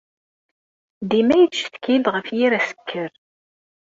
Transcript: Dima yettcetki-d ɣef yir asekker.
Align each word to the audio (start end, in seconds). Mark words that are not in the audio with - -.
Dima 1.09 1.35
yettcetki-d 1.37 2.05
ɣef 2.13 2.27
yir 2.37 2.51
asekker. 2.59 3.11